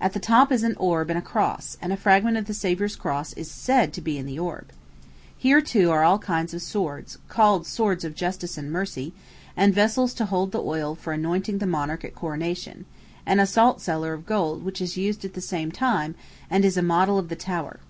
[0.00, 3.32] At the top is an orb and cross, and a fragment of the Savior's cross
[3.32, 4.70] is said to be in the orb.
[5.36, 9.14] Here, too, are all kinds of swords called swords of justice and mercy
[9.56, 12.84] and vessels to hold the oil for anointing the monarch at coronation,
[13.26, 16.14] and a saltcellar of gold which is used at the same time,
[16.48, 17.80] and is a model of the Tower.